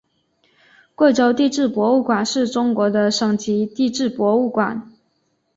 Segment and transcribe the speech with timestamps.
[0.95, 4.91] 贵州地质博物馆是中国的省级地质博物馆。